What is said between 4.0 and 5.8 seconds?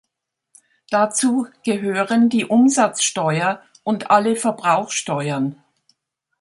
alle Verbrauchsteuern.